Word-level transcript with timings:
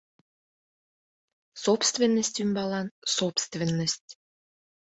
Собственность 1.63 2.37
ӱмбалан 2.43 2.87
собственность. 3.15 4.09